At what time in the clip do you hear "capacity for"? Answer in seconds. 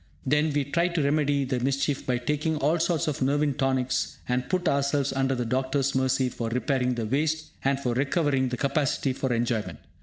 8.57-9.31